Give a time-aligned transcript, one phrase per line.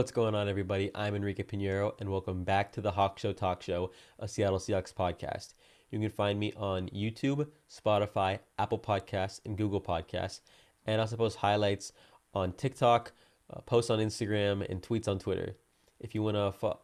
[0.00, 0.90] What's going on, everybody?
[0.94, 4.94] I'm Enrique Pinheiro, and welcome back to the Hawk Show Talk Show, a Seattle Seahawks
[4.94, 5.52] podcast.
[5.90, 10.40] You can find me on YouTube, Spotify, Apple Podcasts, and Google Podcasts,
[10.86, 11.92] and I also post highlights
[12.32, 13.12] on TikTok,
[13.52, 15.54] uh, posts on Instagram, and tweets on Twitter.
[16.00, 16.80] If you want to fo-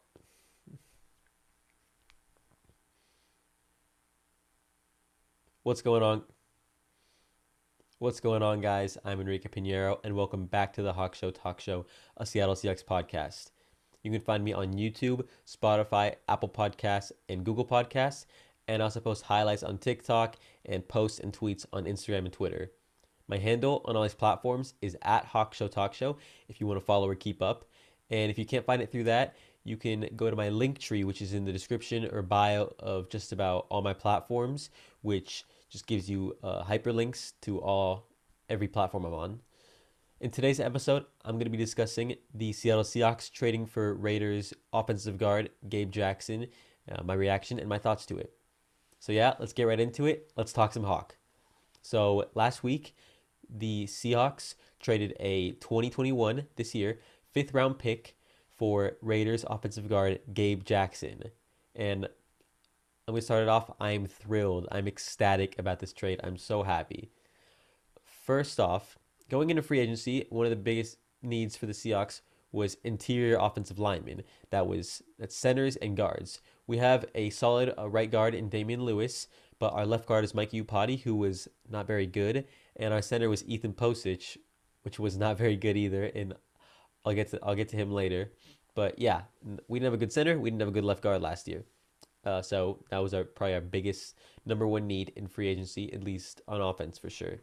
[5.63, 6.23] What's going on?
[7.99, 8.99] What's going on, guys?
[9.07, 11.87] I'm Enrique Pinheiro, and welcome back to the Hawk Show Talk Show,
[12.19, 13.53] a Seattle Seahawks podcast.
[14.03, 18.27] You can find me on YouTube, Spotify, Apple Podcasts, and Google Podcasts,
[18.69, 20.37] and I also post highlights on TikTok
[20.67, 22.71] and posts and tweets on Instagram and Twitter.
[23.29, 26.19] My handle on all these platforms is at Hawk Show Talk Show
[26.51, 27.65] if you want to follow or keep up.
[28.11, 31.05] And if you can't find it through that, you can go to my link tree,
[31.05, 34.69] which is in the description or bio of just about all my platforms,
[35.01, 38.09] which just gives you uh, hyperlinks to all
[38.49, 39.41] every platform I'm on.
[40.21, 45.19] In today's episode, I'm going to be discussing the Seattle Seahawks trading for Raiders offensive
[45.19, 46.47] guard Gabe Jackson,
[46.91, 48.33] uh, my reaction and my thoughts to it.
[48.99, 50.33] So yeah, let's get right into it.
[50.37, 51.17] Let's talk some Hawk.
[51.83, 52.95] So last week,
[53.49, 56.99] the Seahawks traded a 2021 this year
[57.33, 58.17] fifth round pick
[58.55, 61.25] for Raiders offensive guard Gabe Jackson,
[61.75, 62.09] and
[63.09, 63.71] I'm going to start it off.
[63.79, 64.67] I'm thrilled.
[64.73, 66.21] I'm ecstatic about this trade.
[66.25, 67.11] I'm so happy.
[68.03, 68.99] First off,
[69.31, 73.79] going into free agency, one of the biggest needs for the Seahawks was interior offensive
[73.79, 74.23] linemen.
[74.51, 76.41] That was that's centers and guards.
[76.67, 79.29] We have a solid uh, right guard in Damien Lewis,
[79.61, 83.29] but our left guard is Mike Iupati, who was not very good, and our center
[83.29, 84.37] was Ethan Pocic,
[84.83, 86.05] which was not very good either.
[86.05, 86.35] And
[87.05, 88.33] I'll get to I'll get to him later.
[88.75, 89.23] But yeah,
[89.69, 90.39] we didn't have a good center.
[90.39, 91.65] We didn't have a good left guard last year.
[92.27, 96.03] Uh, so that was our probably our biggest number one need in free agency, at
[96.03, 97.39] least on offense for sure.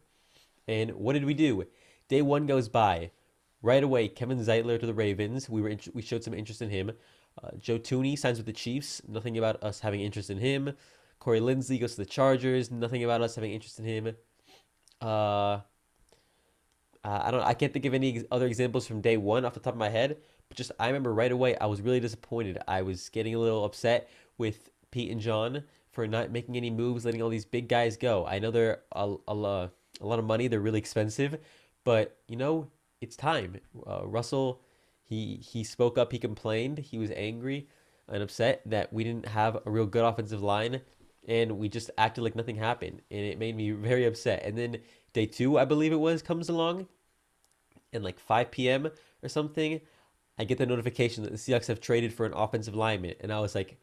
[0.67, 1.65] And what did we do?
[2.09, 3.11] Day one goes by.
[3.61, 5.49] Right away, Kevin Zeitler to the Ravens.
[5.49, 6.91] We were we showed some interest in him.
[7.41, 9.01] Uh, Joe Thuney signs with the Chiefs.
[9.07, 10.73] Nothing about us having interest in him.
[11.19, 12.69] Corey Linsley goes to the Chargers.
[12.69, 14.15] Nothing about us having interest in him.
[15.01, 15.59] Uh,
[17.05, 17.41] I don't.
[17.41, 19.89] I can't think of any other examples from day one off the top of my
[19.89, 20.17] head.
[20.49, 22.57] But just I remember right away, I was really disappointed.
[22.67, 27.03] I was getting a little upset with Pete and John for not making any moves,
[27.03, 28.25] letting all these big guys go.
[28.27, 31.37] I know they're a, a, a lot of money, they're really expensive,
[31.83, 32.69] but you know,
[33.01, 33.59] it's time.
[33.85, 34.61] Uh, Russell,
[35.01, 37.67] he he spoke up, he complained, he was angry
[38.07, 40.81] and upset that we didn't have a real good offensive line
[41.27, 44.43] and we just acted like nothing happened and it made me very upset.
[44.45, 44.77] And then
[45.13, 46.87] day 2, I believe it was, comes along
[47.91, 48.89] and like 5 p.m.
[49.23, 49.81] or something,
[50.37, 53.39] I get the notification that the Seahawks have traded for an offensive lineman and I
[53.39, 53.77] was like,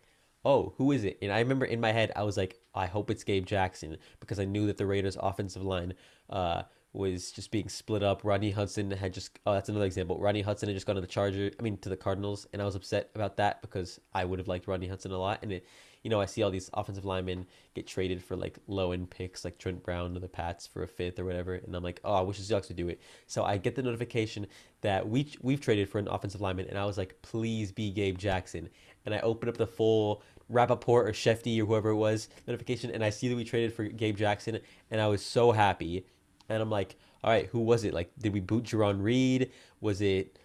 [0.45, 1.19] oh, who is it?
[1.23, 4.39] And I remember in my head, I was like, I hope it's Gabe Jackson because
[4.39, 5.95] I knew that the Raiders' offensive line
[6.31, 6.63] uh,
[6.93, 8.23] was just being split up.
[8.25, 10.19] Rodney Hudson had just, oh, that's another example.
[10.19, 12.65] Rodney Hudson had just gone to the Charger, I mean, to the Cardinals, and I
[12.65, 15.41] was upset about that because I would have liked Rodney Hudson a lot.
[15.43, 15.67] And it,
[16.03, 19.45] you know, I see all these offensive linemen get traded for like low end picks,
[19.45, 22.15] like Trent Brown to the Pats for a fifth or whatever, and I'm like, oh,
[22.15, 23.01] I wish the Seahawks would do it.
[23.27, 24.47] So I get the notification
[24.81, 28.19] that we we've traded for an offensive lineman, and I was like, please be Gabe
[28.19, 28.71] Jackson.
[29.07, 33.05] And I open up the full Rapoport or Shefty or whoever it was notification, and
[33.05, 34.59] I see that we traded for Gabe Jackson,
[34.91, 36.05] and I was so happy.
[36.49, 37.95] And I'm like, all right, who was it?
[37.95, 39.53] Like, did we boot Jarran Reed?
[39.81, 40.39] Was it?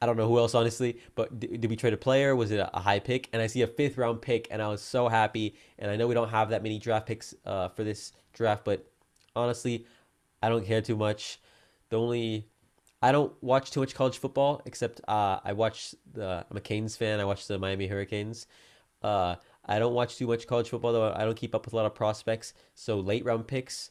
[0.00, 2.36] I don't know who else, honestly, but did, did we trade a player?
[2.36, 3.28] Was it a, a, high pick?
[3.32, 5.56] And I see a fifth round pick, and I was so happy.
[5.78, 8.86] And I know we don't have that many draft picks uh, for this draft, but
[9.34, 9.86] honestly,
[10.40, 11.40] I don't care too much.
[11.88, 12.46] The only
[13.00, 16.96] I don't watch too much college football, except uh, I watch the I'm a Canes
[16.96, 17.20] fan.
[17.20, 18.46] I watch the Miami Hurricanes.
[19.02, 21.12] Uh, I don't watch too much college football though.
[21.12, 22.54] I don't keep up with a lot of prospects.
[22.74, 23.90] So late round picks,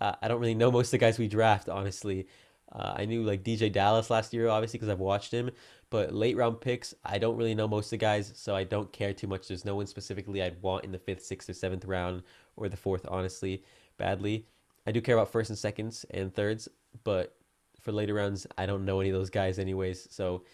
[0.00, 1.68] uh, I don't really know most of the guys we draft.
[1.68, 2.26] Honestly,
[2.72, 5.50] uh, I knew like DeeJay Dallas last year, obviously because I've watched him.
[5.88, 8.92] But late round picks, I don't really know most of the guys, so I don't
[8.92, 9.46] care too much.
[9.46, 12.22] There's no one specifically I'd want in the fifth, sixth, or seventh round,
[12.56, 13.06] or the fourth.
[13.08, 13.62] Honestly,
[13.98, 14.46] badly.
[14.86, 16.68] I do care about first and seconds and thirds,
[17.04, 17.36] but
[17.82, 20.08] for later rounds, I don't know any of those guys anyways.
[20.10, 20.44] So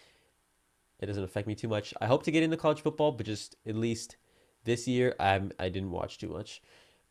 [0.99, 1.93] it doesn't affect me too much.
[2.01, 4.17] I hope to get into college football, but just at least
[4.65, 6.61] this year, I'm I didn't watch too much.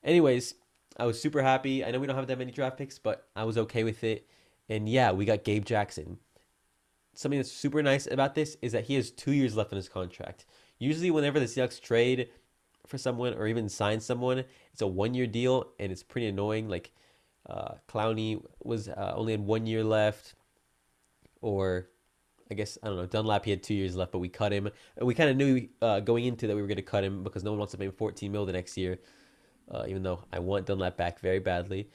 [0.04, 0.54] Anyways,
[0.98, 1.84] I was super happy.
[1.84, 4.28] I know we don't have that many draft picks, but I was okay with it.
[4.68, 6.18] And yeah, we got Gabe Jackson.
[7.14, 9.88] Something that's super nice about this is that he has two years left on his
[9.88, 10.44] contract.
[10.78, 12.28] Usually, whenever the Seahawks trade
[12.86, 16.68] for someone or even sign someone, it's a one-year deal, and it's pretty annoying.
[16.68, 16.92] Like
[17.48, 20.34] uh, Clowney was uh, only had one year left,
[21.40, 21.88] or
[22.50, 23.06] I guess I don't know.
[23.06, 24.70] Dunlap he had two years left, but we cut him.
[25.00, 27.44] We kind of knew uh, going into that we were going to cut him because
[27.44, 28.98] no one wants to pay him 14 mil the next year.
[29.70, 31.90] Uh, even though I want Dunlap back very badly,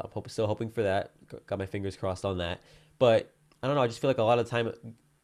[0.00, 1.12] I'm still hoping for that.
[1.46, 2.60] Got my fingers crossed on that.
[2.98, 3.82] But I don't know.
[3.82, 4.72] I just feel like a lot of time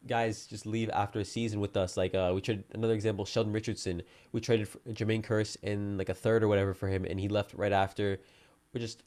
[0.07, 1.97] guys just leave after a season with us.
[1.97, 4.01] Like uh, we traded another example, Sheldon Richardson.
[4.31, 7.53] We traded Jermaine Kearse in like a third or whatever for him, and he left
[7.53, 8.19] right after.
[8.73, 9.03] We're just,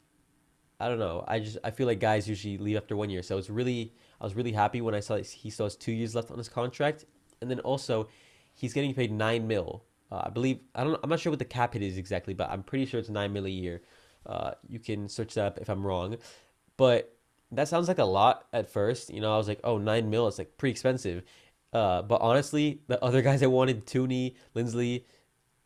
[0.83, 1.23] I don't know.
[1.27, 4.25] I just I feel like guys usually leave after one year, so it's really I
[4.25, 7.05] was really happy when I saw he still has two years left on his contract,
[7.39, 8.09] and then also
[8.53, 9.85] he's getting paid nine mil.
[10.11, 10.99] Uh, I believe I don't.
[11.01, 13.31] I'm not sure what the cap hit is exactly, but I'm pretty sure it's nine
[13.31, 13.81] mil a year.
[14.25, 16.17] Uh, you can search that up if I'm wrong,
[16.75, 17.15] but
[17.51, 19.09] that sounds like a lot at first.
[19.09, 21.23] You know, I was like, oh, nine mil, it's like pretty expensive.
[21.71, 25.05] Uh, but honestly, the other guys I wanted, Thuney, Linsley,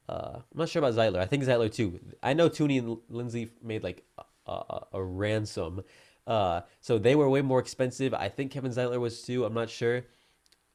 [0.08, 1.20] uh, I'm not sure about Zeitler.
[1.20, 2.00] I think Zeitler too.
[2.24, 4.06] I know Thuney and Linsley made like
[4.52, 5.84] a, a, ransom.
[6.26, 8.14] Uh, so they were way more expensive.
[8.14, 9.46] I think Kevin Zeitler was too.
[9.46, 10.04] I'm not sure.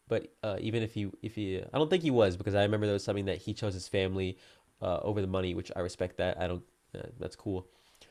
[0.08, 2.86] But uh, even if he, if he, I don't think he was because I remember
[2.86, 4.36] there was something that he chose his family
[4.80, 6.38] uh, over the money, which I respect that.
[6.40, 6.62] I don't,
[6.94, 7.66] uh, that's cool.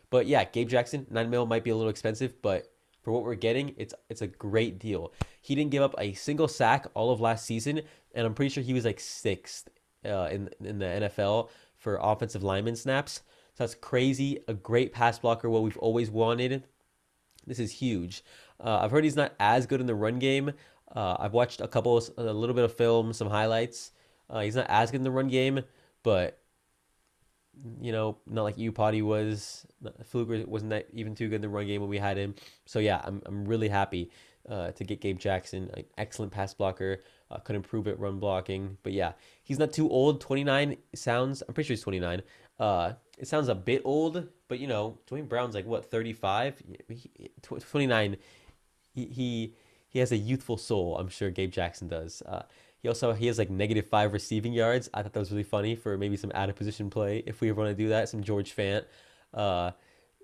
[0.10, 2.72] But yeah, Gabe Jackson, nine mil might be a little expensive, but
[3.02, 5.14] for what we're getting, it's it's a great deal.
[5.42, 7.82] He didn't give up a single sack all of last season,
[8.14, 9.70] and I'm pretty sure he was like sixth
[10.06, 13.22] uh, in in the NFL for offensive lineman snaps.
[13.54, 14.40] So that's crazy.
[14.48, 16.64] A great pass blocker, what we've always wanted.
[17.46, 18.24] This is huge.
[18.60, 20.52] Uh, I've heard he's not as good in the run game.
[20.96, 23.92] Uh, I've watched a couple, a little bit of film, some highlights.
[24.30, 25.62] Uh, he's not as good in the run game,
[26.04, 26.40] but
[27.82, 29.66] you know, not like Iupati was.
[30.06, 32.36] Fluker wasn't that even too good in the run game when we had him.
[32.66, 34.10] So yeah, I'm I'm really happy
[34.50, 37.04] uh, to get Gabe Jackson, an excellent pass blocker.
[37.30, 39.14] Uh, could improve at run blocking, but yeah,
[39.44, 40.20] he's not too old.
[40.20, 41.42] 29 sounds.
[41.48, 42.22] I'm pretty sure he's 29.
[42.62, 46.62] Uh, it sounds a bit old, but you know, Duane Brown's like what 35,
[47.42, 48.18] 29.
[48.94, 49.56] He, he
[49.90, 50.96] he has a youthful soul.
[50.98, 52.22] I'm sure Gabe Jackson does.
[52.22, 52.44] Uh,
[52.78, 54.92] he also he has like negative five receiving yards.
[54.94, 57.50] I thought that was really funny for maybe some out of position play if we
[57.50, 58.10] ever want to do that.
[58.10, 58.86] Some George Fant
[59.34, 59.72] uh,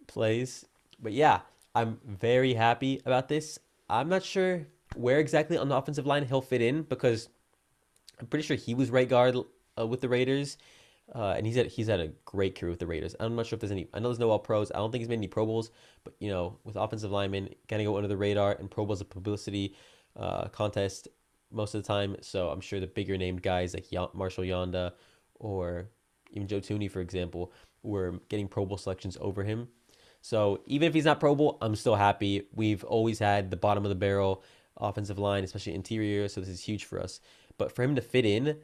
[0.05, 0.63] plays.
[1.01, 1.39] But yeah,
[1.73, 3.57] I'm very happy about this.
[3.89, 7.29] I'm not sure where exactly on the offensive line he'll fit in because
[8.19, 9.35] I'm pretty sure he was right guard
[9.79, 10.57] uh, with the Raiders.
[11.15, 13.15] Uh, and he's had he's had a great career with the Raiders.
[13.19, 13.87] I'm not sure if there's any.
[13.93, 14.71] I know there's no All Pros.
[14.71, 15.71] I don't think he's made any Pro Bowls,
[16.03, 18.99] but you know, with offensive linemen, kind of go under the radar and Pro Bowls
[18.99, 19.75] a publicity
[20.17, 21.07] uh, contest
[21.51, 22.17] most of the time.
[22.21, 24.91] So I'm sure the bigger named guys like Marshall Yanda
[25.35, 25.87] or
[26.31, 29.69] even Joe Thuney, for example, were getting Pro Bowl selections over him.
[30.21, 32.47] So even if he's not Pro Bowl, I'm still happy.
[32.53, 34.43] We've always had the bottom of the barrel
[34.75, 36.27] offensive line, especially interior.
[36.27, 37.19] So this is huge for us.
[37.57, 38.57] But for him to fit in,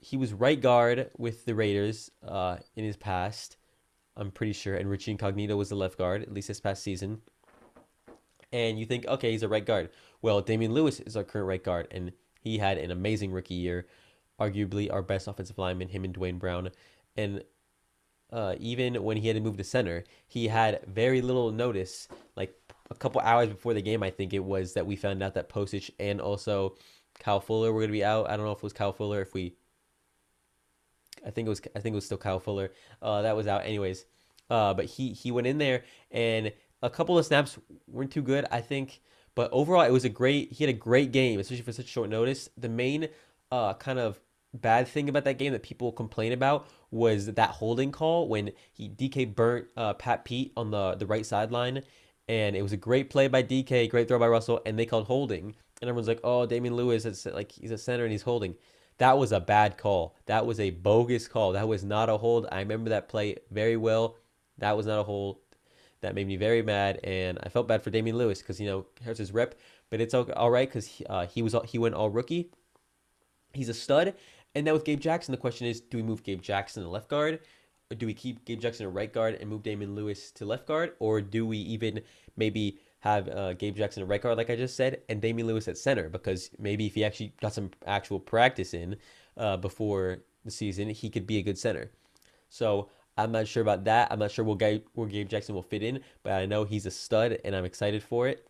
[0.00, 3.56] he was right guard with the Raiders uh, in his past.
[4.16, 4.74] I'm pretty sure.
[4.74, 7.20] And Richie Incognito was the left guard, at least this past season.
[8.52, 9.90] And you think, okay, he's a right guard.
[10.22, 13.86] Well, Damien Lewis is our current right guard, and he had an amazing rookie year,
[14.40, 16.70] arguably our best offensive lineman, him and Duane Brown.
[17.16, 17.44] And
[18.32, 22.08] uh, even when he had to move to center, he had very little notice.
[22.36, 22.54] Like
[22.90, 25.48] a couple hours before the game, I think it was that we found out that
[25.48, 26.74] Pocic and also
[27.18, 28.28] Kyle Fuller were going to be out.
[28.28, 29.54] I don't know if it was Kyle Fuller, if we.
[31.26, 31.60] I think it was.
[31.76, 32.72] I think it was still Kyle Fuller.
[33.02, 34.04] Uh, that was out, anyways.
[34.48, 36.52] Uh, but he he went in there, and
[36.82, 38.46] a couple of snaps weren't too good.
[38.50, 39.00] I think
[39.34, 40.52] but overall, it was a great.
[40.52, 42.48] He had a great game, especially for such short notice.
[42.56, 43.08] The main
[43.50, 44.20] uh, kind of
[44.52, 48.88] bad thing about that game that people complain about was that holding call when he
[48.88, 51.82] DK burnt uh, Pat Pete on the the right sideline,
[52.28, 55.06] and it was a great play by DK, great throw by Russell, and they called
[55.06, 58.56] holding, and everyone's like, "Oh, Damien Lewis, it's like he's a center and he's holding."
[59.00, 60.14] That was a bad call.
[60.26, 61.52] That was a bogus call.
[61.52, 62.46] That was not a hold.
[62.52, 64.16] I remember that play very well.
[64.58, 65.38] That was not a hold.
[66.02, 68.84] That made me very mad, and I felt bad for Damien Lewis because you know
[69.02, 69.54] here's his rep,
[69.88, 72.50] but it's all right because he, uh, he was he went all rookie.
[73.54, 74.14] He's a stud,
[74.54, 77.08] and now with Gabe Jackson, the question is: Do we move Gabe Jackson to left
[77.08, 77.40] guard?
[77.90, 80.66] Or do we keep Gabe Jackson at right guard and move Damien Lewis to left
[80.66, 82.02] guard, or do we even
[82.36, 85.68] maybe have uh, Gabe Jackson at right guard, like I just said, and Damien Lewis
[85.68, 86.08] at center?
[86.08, 88.96] Because maybe if he actually got some actual practice in
[89.36, 91.90] uh, before the season, he could be a good center.
[92.48, 94.08] So I'm not sure about that.
[94.10, 97.38] I'm not sure where Gabe, Jackson will fit in, but I know he's a stud,
[97.44, 98.46] and I'm excited for it.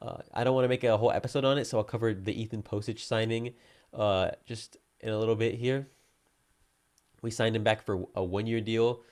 [0.00, 2.40] Uh, I don't want to make a whole episode on it, so I'll cover the
[2.40, 3.54] Ethan Pocic signing
[3.94, 5.88] uh, just in a little bit here.
[7.20, 9.02] We signed him back for a one-year deal.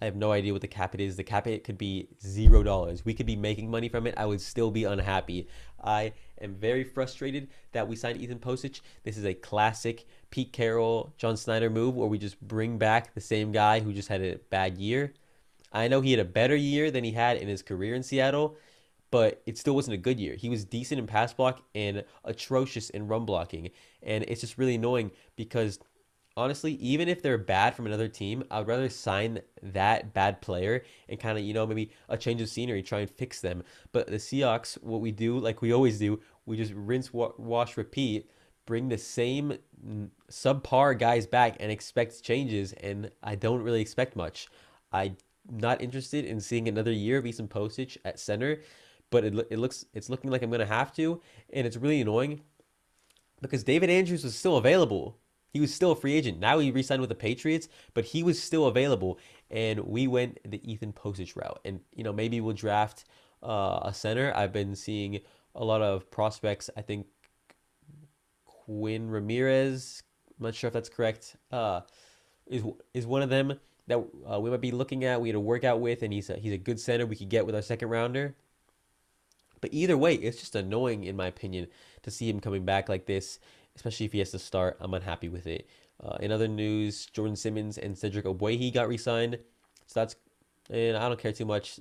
[0.00, 1.16] I have no idea what the cap it is.
[1.16, 3.04] The cap it could be zero dollars.
[3.04, 4.14] We could be making money from it.
[4.18, 5.48] I would still be unhappy.
[5.82, 8.80] I am very frustrated that we signed Ethan Pocic.
[9.04, 13.20] This is a classic Pete Carroll, John Schneider move where we just bring back the
[13.20, 15.14] same guy who just had a bad year.
[15.72, 18.56] I know he had a better year than he had in his career in Seattle,
[19.10, 20.34] but it still wasn't a good year.
[20.34, 23.70] He was decent in pass block and atrocious in run blocking.
[24.02, 25.78] And it's just really annoying because
[26.36, 31.18] honestly, even if they're bad from another team, I'd rather sign that bad player and
[31.18, 33.62] kind of, you know, maybe a change of scenery, try and fix them.
[33.92, 37.76] But the Seahawks, what we do, like we always do, we just rinse, wa- wash,
[37.76, 38.30] repeat,
[38.66, 39.58] bring the same
[40.30, 42.72] subpar guys back and expect changes.
[42.74, 44.48] And I don't really expect much.
[44.92, 45.16] I'm
[45.50, 48.60] not interested in seeing another year of Ethan Pocic at center,
[49.10, 51.20] but it, it looks it's looking like I'm gonna have to,
[51.52, 52.40] and it's really annoying
[53.40, 55.18] because David Andrews was still available.
[55.56, 56.38] He was still a free agent.
[56.38, 59.18] Now he re-signed with the Patriots, but he was still available,
[59.50, 61.60] and we went the Ethan Pocic route.
[61.64, 63.04] And you know maybe we'll draft
[63.42, 64.34] uh, a center.
[64.36, 65.20] I've been seeing
[65.54, 66.68] a lot of prospects.
[66.76, 67.06] I think
[68.44, 70.02] Quinn Ramirez.
[70.38, 71.36] I'm not sure if that's correct.
[71.50, 71.80] Uh,
[72.46, 75.22] is is one of them that uh, we might be looking at.
[75.22, 77.46] We had a workout with, and he's a, he's a good center we could get
[77.46, 78.34] with our second rounder.
[79.62, 81.68] But either way, it's just annoying in my opinion
[82.02, 83.38] to see him coming back like this,
[83.76, 84.76] especially if he has to start.
[84.80, 85.68] I'm unhappy with it.
[86.02, 89.38] Uh, in other news, Jordan Simmons and Cedric Ogbuehi got re-signed,
[89.86, 90.16] so that's
[90.68, 91.78] and I don't care too much.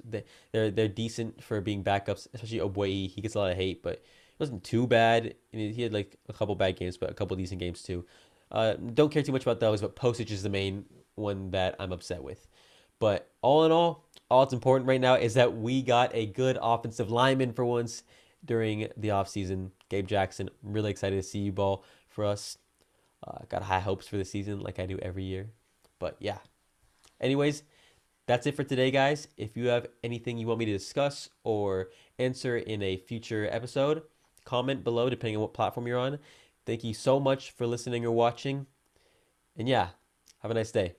[0.52, 3.10] They're they're decent for being backups, especially Ogbuehi.
[3.10, 4.04] He gets a lot of hate, but it
[4.40, 5.34] wasn't too bad.
[5.52, 8.06] He had like a couple bad games, but a couple decent games too.
[8.52, 10.86] Uh, don't care too much about those, but Pocic is the main
[11.16, 12.48] one that I'm upset with.
[13.00, 16.58] But all in all, all that's important right now is that we got a good
[16.62, 18.04] offensive lineman for once
[18.46, 19.72] during the offseason.
[19.90, 22.58] Gabe Jackson, I'm really excited to see you ball for us.
[23.26, 25.50] Uh, got high hopes for the season like I do every year.
[26.00, 26.38] But yeah.
[27.20, 27.64] Anyways,
[28.28, 29.28] that's it for today, guys.
[29.38, 34.04] If you have anything you want me to discuss or answer in a future episode,
[34.44, 36.20] comment below depending on what platform you're on.
[36.66, 38.68] Thank you so much for listening or watching.
[39.58, 39.90] And yeah,
[40.42, 40.96] have a nice day.